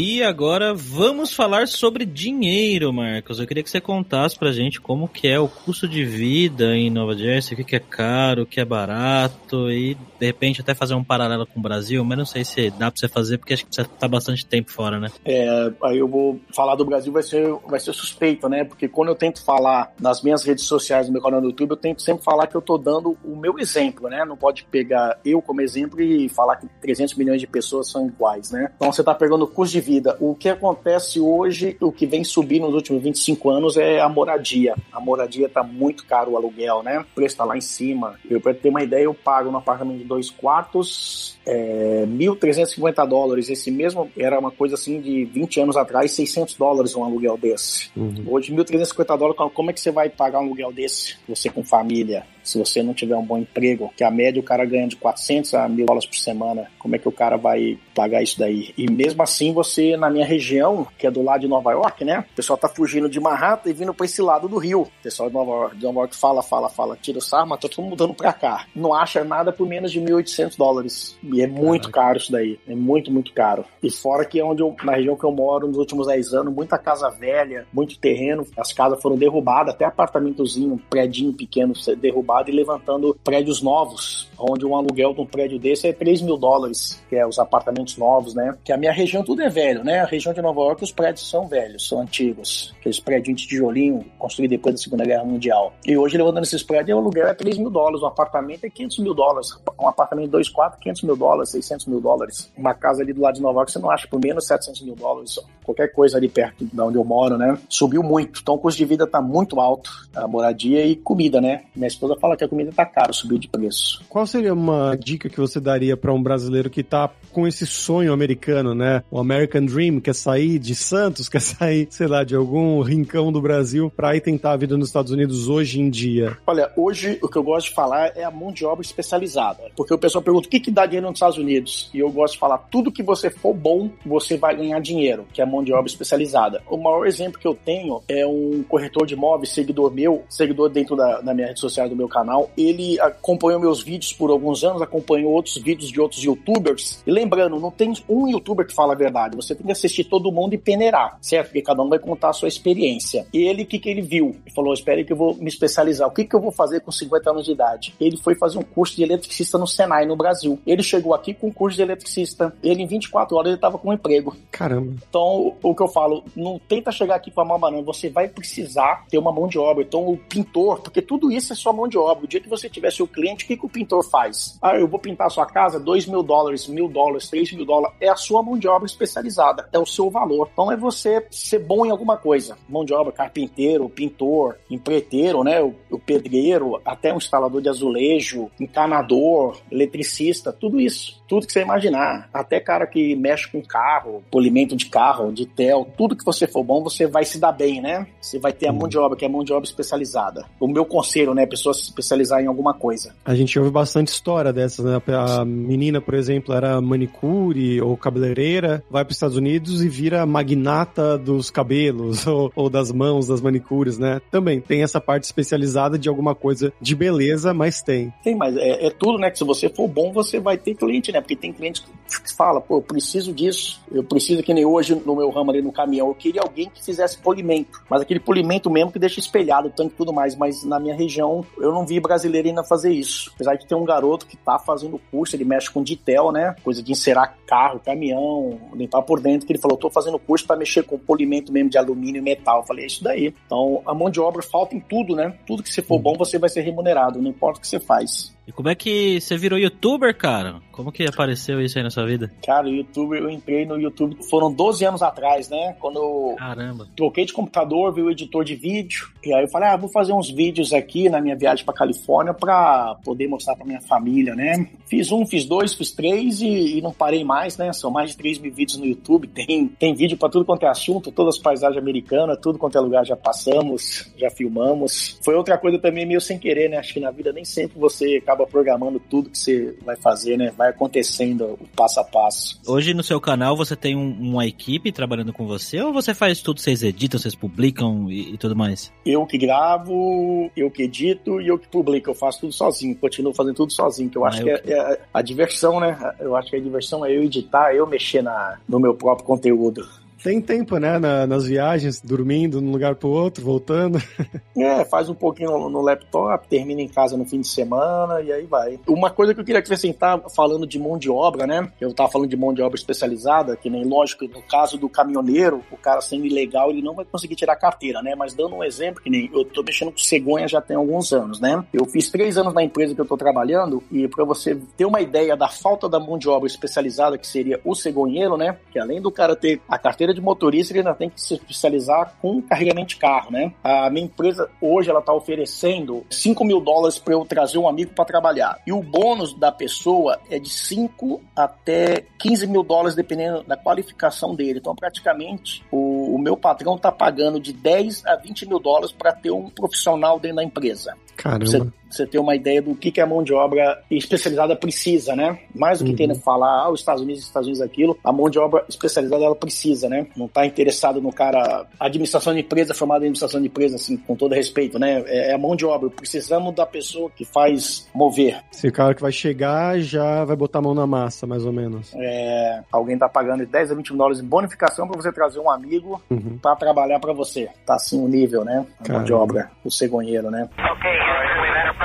[0.00, 3.40] E agora vamos falar sobre dinheiro, Marcos.
[3.40, 6.88] Eu queria que você contasse pra gente como que é o custo de vida em
[6.88, 10.94] Nova Jersey, o que é caro, o que é barato e de repente até fazer
[10.94, 13.66] um paralelo com o Brasil, mas não sei se dá pra você fazer porque acho
[13.66, 15.10] que você tá bastante tempo fora, né?
[15.24, 18.62] É, aí eu vou falar do Brasil vai ser, vai ser suspeito, né?
[18.62, 21.76] Porque quando eu tento falar nas minhas redes sociais, no meu canal no YouTube, eu
[21.76, 24.24] tento sempre falar que eu tô dando o meu exemplo, né?
[24.24, 28.52] Não pode pegar eu como exemplo e falar que 300 milhões de pessoas são iguais,
[28.52, 28.70] né?
[28.76, 30.16] Então você tá pegando o custo de vida.
[30.20, 34.74] O que acontece hoje, o que vem subindo nos últimos 25 anos é a moradia.
[34.92, 36.98] A moradia tá muito caro o aluguel, né?
[36.98, 38.18] O preço tá lá em cima.
[38.28, 43.48] Eu, pra ter uma ideia, eu pago no apartamento de dois quartos é, 1.350 dólares.
[43.48, 47.90] Esse mesmo era uma coisa assim de 20 anos atrás, 600 dólares um aluguel desse.
[47.96, 48.24] Uhum.
[48.26, 51.16] Hoje, 1.350 dólares, como é que você vai pagar um aluguel desse?
[51.26, 54.64] Você com família se você não tiver um bom emprego, que a média o cara
[54.64, 58.22] ganha de 400 a mil dólares por semana, como é que o cara vai pagar
[58.22, 58.72] isso daí?
[58.76, 62.24] E mesmo assim, você, na minha região, que é do lado de Nova York, né?
[62.32, 64.82] O pessoal tá fugindo de Manhattan e vindo pra esse lado do Rio.
[64.82, 67.60] O pessoal de Nova York, de Nova York fala, fala, fala, tira o sarro, mas
[67.60, 68.66] tá todo mudando pra cá.
[68.74, 71.18] Não acha nada por menos de 1.800 dólares.
[71.22, 72.08] E é muito Caraca.
[72.08, 72.58] caro isso daí.
[72.66, 73.64] É muito, muito caro.
[73.82, 76.54] E fora que é onde eu, na região que eu moro, nos últimos 10 anos,
[76.54, 82.37] muita casa velha, muito terreno, as casas foram derrubadas, até apartamentozinho, um prédio pequeno derrubado
[82.46, 87.02] e levantando prédios novos, onde um aluguel de um prédio desse é 3 mil dólares,
[87.08, 88.56] que é os apartamentos novos, né?
[88.64, 90.00] Que a minha região tudo é velho, né?
[90.00, 92.74] A região de Nova York, os prédios são velhos, são antigos.
[92.78, 95.72] Aqueles prédios de tijolinho construídos depois da Segunda Guerra Mundial.
[95.84, 98.98] E hoje, levantando esses prédios, o aluguel é 3 mil dólares, um apartamento é 500
[98.98, 99.48] mil dólares.
[99.80, 102.52] Um apartamento de 2 quartos, 500 mil dólares, 600 mil dólares.
[102.56, 104.94] Uma casa ali do lado de Nova York, você não acha por menos 700 mil
[104.94, 105.38] dólares.
[105.64, 107.58] Qualquer coisa ali perto de onde eu moro, né?
[107.68, 108.40] Subiu muito.
[108.40, 111.64] Então, o custo de vida tá muito alto, a moradia e comida, né?
[111.74, 114.02] Minha esposa fala que a comida tá cara, subiu de preço.
[114.08, 118.12] Qual seria uma dica que você daria para um brasileiro que tá com esse sonho
[118.12, 119.04] americano, né?
[119.08, 123.40] O American Dream, quer sair de Santos, quer sair, sei lá, de algum rincão do
[123.40, 126.36] Brasil para ir tentar a vida nos Estados Unidos hoje em dia?
[126.44, 129.70] Olha, hoje o que eu gosto de falar é a mão de obra especializada.
[129.76, 131.88] Porque o pessoal pergunta o que, que dá dinheiro nos Estados Unidos?
[131.94, 135.40] E eu gosto de falar, tudo que você for bom, você vai ganhar dinheiro, que
[135.40, 136.60] é a mão de obra especializada.
[136.68, 140.96] O maior exemplo que eu tenho é um corretor de imóveis, seguidor meu, seguidor dentro
[140.96, 142.50] da, da minha rede social, do meu canal.
[142.58, 147.00] Ele acompanhou meus vídeos por alguns anos, acompanhou outros vídeos de outros youtubers.
[147.06, 149.36] E lembrando, não tem um youtuber que fala a verdade.
[149.36, 151.48] Você tem que assistir todo mundo e peneirar, certo?
[151.48, 153.26] Porque cada um vai contar a sua experiência.
[153.32, 154.36] Ele, o que, que ele viu?
[154.44, 156.08] Ele falou: espere que eu vou me especializar.
[156.08, 157.94] O que, que eu vou fazer com 50 anos de idade?
[158.00, 160.58] Ele foi fazer um curso de eletricista no Senai, no Brasil.
[160.66, 162.54] Ele chegou aqui com um curso de eletricista.
[162.62, 164.34] Ele, em 24 horas, ele estava com um emprego.
[164.50, 164.94] Caramba.
[165.08, 167.82] Então, o que eu falo, não tenta chegar aqui com a mão banana.
[167.82, 169.82] Você vai precisar ter uma mão de obra.
[169.82, 172.24] Então, o pintor, porque tudo isso é sua mão de obra.
[172.24, 174.58] O dia que você tiver seu cliente, o que, que o pintor faz?
[174.62, 177.96] Ah, eu vou pintar a sua casa, 2 mil dólares, mil dólares, 3 mil dólares.
[178.00, 179.68] É a sua mão de obra especializada.
[179.72, 180.48] É o seu valor.
[180.52, 182.56] Então, é você ser bom em alguma coisa.
[182.68, 185.62] Mão de obra, carpinteiro, pintor, empreiteiro, né?
[185.62, 191.22] O, o pedreiro, até um instalador de azulejo, encanador, eletricista, tudo isso.
[191.28, 192.28] Tudo que você imaginar.
[192.32, 196.64] Até cara que mexe com carro, polimento de carro, de tel, tudo que você for
[196.64, 198.06] bom, você vai se dar bem, né?
[198.20, 200.46] Você vai ter a mão de obra, que é a mão de obra especializada.
[200.58, 201.44] O meu conselho, né?
[201.44, 203.14] A pessoa se especializar em alguma coisa.
[203.24, 205.00] A gente ouve bastante história dessas, né?
[205.08, 210.26] A menina, por exemplo, era manicure ou cabeleireira, vai para os Estados Unidos e vira
[210.26, 214.20] magnata dos cabelos ou, ou das mãos, das manicures, né?
[214.30, 218.12] Também tem essa parte especializada de alguma coisa de beleza, mas tem.
[218.22, 219.30] Tem, mas é, é tudo, né?
[219.30, 221.20] Que se você for bom, você vai ter cliente, né?
[221.20, 225.16] Porque tem cliente que fala, pô, eu preciso disso, eu preciso que nem hoje no
[225.16, 228.90] meu ramo ali no caminhão, eu queria alguém que fizesse polimento, mas aquele polimento mesmo
[228.90, 232.00] que deixa espelhado o tanque e tudo mais, mas na minha região eu não vi
[232.00, 233.30] brasileiro ainda fazer isso.
[233.34, 236.54] Apesar de ter um garoto que tá fazendo curso, ele mexe com ditel, né?
[236.62, 240.56] Coisa de encerar carro, caminhão, limpar por dentro, que ele falou, tô fazendo curso para
[240.56, 242.60] mexer com polimento mesmo de alumínio e metal.
[242.60, 243.34] Eu falei, é isso daí.
[243.46, 245.36] Então, a mão de obra falta em tudo, né?
[245.46, 248.36] Tudo que você for bom, você vai ser remunerado, não importa o que você faz.
[248.48, 250.62] E como é que você virou youtuber, cara?
[250.72, 252.32] Como que apareceu isso aí na sua vida?
[252.42, 255.76] Cara, o YouTube, eu entrei no YouTube, foram 12 anos atrás, né?
[255.78, 256.88] Quando eu Caramba.
[256.96, 260.14] troquei de computador, vi o editor de vídeo, e aí eu falei, ah, vou fazer
[260.14, 264.66] uns vídeos aqui na minha viagem pra Califórnia pra poder mostrar pra minha família, né?
[264.86, 267.70] Fiz um, fiz dois, fiz três e, e não parei mais, né?
[267.74, 270.68] São mais de 3 mil vídeos no YouTube, tem, tem vídeo pra tudo quanto é
[270.68, 275.18] assunto, todas as paisagens americanas, tudo quanto é lugar já passamos, já filmamos.
[275.22, 276.78] Foi outra coisa também meio sem querer, né?
[276.78, 280.36] Acho que na vida nem sempre você acaba acaba programando tudo que você vai fazer,
[280.36, 280.52] né?
[280.56, 282.60] Vai acontecendo o passo a passo.
[282.66, 286.40] Hoje no seu canal você tem um, uma equipe trabalhando com você ou você faz
[286.40, 288.92] tudo, vocês editam, vocês publicam e, e tudo mais?
[289.04, 292.10] Eu que gravo, eu que edito e eu que publico.
[292.10, 294.72] Eu faço tudo sozinho, continuo fazendo tudo sozinho, que eu ah, acho eu que, que...
[294.72, 295.98] É, é, a diversão, né?
[296.20, 299.86] Eu acho que a diversão é eu editar, eu mexer na, no meu próprio conteúdo.
[300.22, 300.98] Tem tempo, né?
[300.98, 303.98] Na, nas viagens, dormindo de um lugar pro outro, voltando.
[304.60, 308.32] É, faz um pouquinho no, no, laptop, termina em casa no fim de semana e
[308.32, 308.78] aí vai.
[308.88, 311.70] Uma coisa que eu queria acrescentar, falando de mão de obra, né?
[311.80, 315.62] Eu tava falando de mão de obra especializada, que nem lógico, no caso do caminhoneiro,
[315.70, 318.16] o cara sendo ilegal, ele não vai conseguir tirar carteira, né?
[318.16, 321.38] Mas dando um exemplo, que nem eu tô mexendo com cegonha já tem alguns anos,
[321.38, 321.64] né?
[321.72, 325.00] Eu fiz três anos na empresa que eu tô trabalhando e para você ter uma
[325.00, 328.58] ideia da falta da mão de obra especializada, que seria o cegonheiro, né?
[328.72, 332.14] Que além do cara ter a carteira de motorista ele ainda tem que se especializar
[332.20, 333.52] com carregamento de carro, né?
[333.62, 337.92] A minha empresa hoje ela está oferecendo 5 mil dólares para eu trazer um amigo
[337.94, 338.60] para trabalhar.
[338.66, 344.34] E o bônus da pessoa é de 5 até 15 mil dólares, dependendo da qualificação
[344.34, 344.58] dele.
[344.58, 349.12] Então, praticamente, o, o meu patrão está pagando de 10 a 20 mil dólares para
[349.12, 350.94] ter um profissional dentro da empresa.
[351.16, 351.46] Caramba.
[351.46, 355.38] Você, você ter uma ideia do que, que a mão de obra especializada precisa, né?
[355.54, 356.08] Mais do que uhum.
[356.08, 359.24] ter falar, ah, os Estados Unidos, os Estados Unidos, aquilo, a mão de obra especializada
[359.24, 360.06] ela precisa, né?
[360.16, 364.14] Não tá interessado no cara, administração de empresa, formada em administração de empresa, assim, com
[364.14, 365.02] todo respeito, né?
[365.06, 365.88] É, é a mão de obra.
[365.90, 368.42] Precisamos da pessoa que faz mover.
[368.50, 371.52] Se o cara que vai chegar já vai botar a mão na massa, mais ou
[371.52, 371.92] menos.
[371.94, 376.00] É, alguém tá pagando 10 a 20 dólares em bonificação para você trazer um amigo
[376.10, 376.38] uhum.
[376.40, 377.48] para trabalhar para você.
[377.64, 378.66] Tá assim o nível, né?
[378.88, 380.48] A mão de obra, o cegonheiro, né?
[380.58, 381.37] Ok.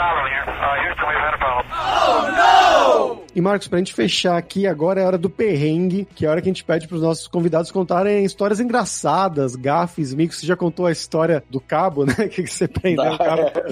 [0.03, 0.43] problem here.
[0.43, 1.65] Uh, Houston, we've had a problem.
[1.71, 3.22] Oh, no!
[3.35, 6.31] E Marcos, pra gente fechar aqui, agora é a hora do perrengue, que é a
[6.31, 10.39] hora que a gente pede pros nossos convidados contarem histórias engraçadas, gafes, micos.
[10.39, 12.13] Você já contou a história do cabo, né?
[12.33, 13.43] Que você prendeu o cabo.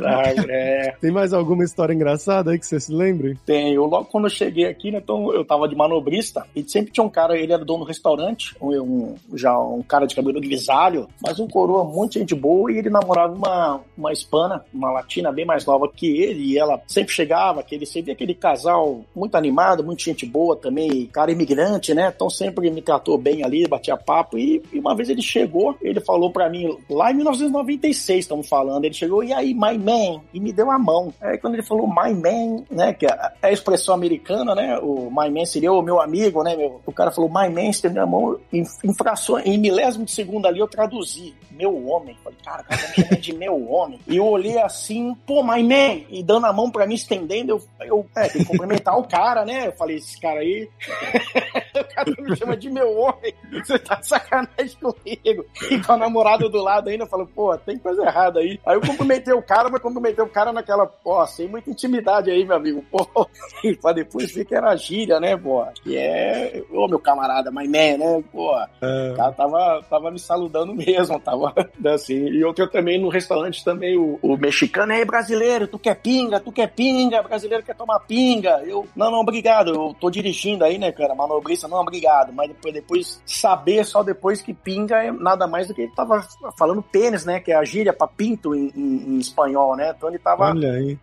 [0.50, 0.96] É.
[1.00, 3.38] Tem mais alguma história engraçada aí que você se lembre?
[3.46, 3.74] Tem.
[3.74, 7.04] Eu logo quando eu cheguei aqui, né, então eu tava de manobrista e sempre tinha
[7.04, 11.40] um cara, ele era dono do restaurante, um, já um cara de cabelo grisalho, mas
[11.40, 15.66] um coroa muito gente boa e ele namorava uma, uma hispana, uma latina bem mais
[15.66, 20.26] nova que ele e ela sempre chegava, aquele, sempre aquele casal muito animado animado, gente
[20.26, 22.12] boa também, cara imigrante, né?
[22.16, 24.38] Então sempre me tratou bem ali, batia papo.
[24.38, 28.86] E, e uma vez ele chegou, ele falou para mim, lá em 1996 estamos falando,
[28.86, 30.22] ele chegou, e aí, my man?
[30.34, 31.14] E me deu a mão.
[31.22, 32.94] Aí quando ele falou my man, né?
[32.94, 34.80] Que é a expressão americana, né?
[34.80, 36.56] O my man seria o meu amigo, né?
[36.56, 40.12] Meu, o cara falou my man, estendeu a mão, em, em frações, em milésimo de
[40.12, 42.18] segundo ali eu traduzi, meu homem.
[42.24, 44.00] Falei, cara, cara me de meu homem.
[44.08, 47.88] E eu olhei assim, pô, my man, e dando a mão para mim, estendendo, eu,
[47.88, 49.68] eu é, tem que cumprimentar o cara, cara, né?
[49.68, 50.70] Eu falei, esse cara aí.
[51.76, 53.34] o cara me chama de meu homem.
[53.52, 55.46] Você tá sacanagem comigo.
[55.70, 58.60] E com a namorada do lado ainda, eu falo, pô, tem coisa errada aí.
[58.66, 62.46] Aí eu cumprimentei o cara, mas cumprimentei o cara naquela, pô, sem muita intimidade aí,
[62.46, 62.84] meu amigo.
[62.92, 63.28] Pô,
[63.64, 65.66] e pra depois ver que era gíria, né, pô?
[65.84, 68.24] Que é, ô, meu camarada, my man, né?
[68.32, 69.12] Pô, é.
[69.12, 71.54] o cara tava, tava me saludando mesmo, tava
[71.86, 72.28] assim.
[72.28, 76.52] E outro também no restaurante também, o, o mexicano, aí, brasileiro, tu quer pinga, tu
[76.52, 78.62] quer pinga, brasileiro quer tomar pinga.
[78.66, 82.74] Eu, não, não, obrigado, eu tô dirigindo aí, né, cara, manobrista, não, obrigado, mas depois,
[82.74, 86.26] depois saber só depois que pinga é nada mais do que ele tava
[86.58, 90.10] falando pênis, né, que é a gíria pra pinto em, em, em espanhol, né, então
[90.10, 90.54] ele tava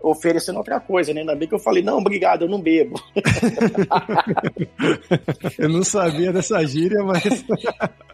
[0.00, 3.00] oferecendo outra coisa, né, ainda bem que eu falei, não, obrigado, eu não bebo.
[5.58, 7.24] eu não sabia dessa gíria, mas...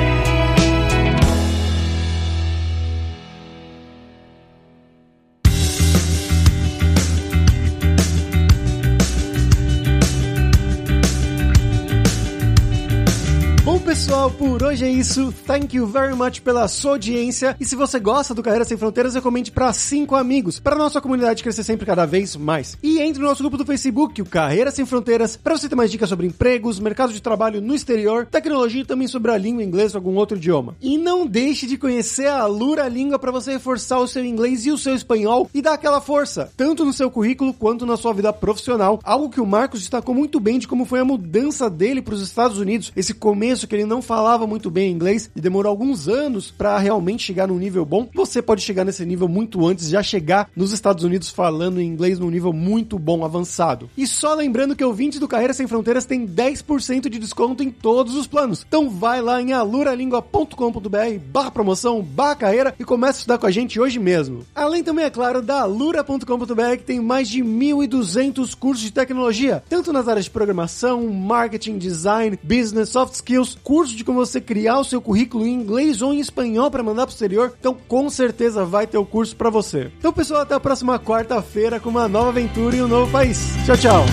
[14.21, 15.33] pessoal, por hoje é isso.
[15.47, 17.57] Thank you very much pela sua audiência.
[17.59, 21.43] E se você gosta do Carreira Sem Fronteiras, recomende para cinco amigos, para nossa comunidade
[21.43, 22.77] crescer sempre cada vez mais.
[22.83, 25.91] E entre no nosso grupo do Facebook, o Carreira Sem Fronteiras, para você ter mais
[25.91, 29.97] dicas sobre empregos, mercado de trabalho no exterior, tecnologia e também sobre a língua inglesa
[29.97, 30.77] ou algum outro idioma.
[30.83, 34.71] E não deixe de conhecer a Lura Língua para você reforçar o seu inglês e
[34.71, 38.33] o seu espanhol e dar aquela força, tanto no seu currículo quanto na sua vida
[38.33, 39.01] profissional.
[39.03, 42.23] Algo que o Marcos destacou muito bem de como foi a mudança dele para os
[42.23, 46.51] Estados Unidos, esse começo que ele não falava muito bem inglês e demorou alguns anos
[46.51, 50.51] para realmente chegar num nível bom, você pode chegar nesse nível muito antes, já chegar
[50.57, 53.89] nos Estados Unidos falando inglês num nível muito bom, avançado.
[53.97, 58.17] E só lembrando que ouvintes do Carreira Sem Fronteiras tem 10% de desconto em todos
[58.17, 58.67] os planos.
[58.67, 63.51] Então vai lá em aluralingua.com.br barra promoção, barra carreira e começa a estudar com a
[63.53, 64.45] gente hoje mesmo.
[64.53, 69.93] Além também, é claro, da alura.com.br que tem mais de 1.200 cursos de tecnologia, tanto
[69.93, 74.85] nas áreas de programação, marketing, design, business, soft skills, curso de como você criar o
[74.85, 77.55] seu currículo em inglês ou em espanhol para mandar pro exterior.
[77.59, 79.91] Então, com certeza vai ter o curso para você.
[79.99, 83.55] Então, pessoal, até a próxima quarta-feira com uma nova aventura em um novo país.
[83.67, 84.05] Tchau, tchau.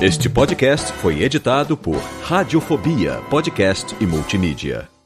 [0.00, 4.99] Este podcast foi editado por Radiofobia, podcast e multimídia.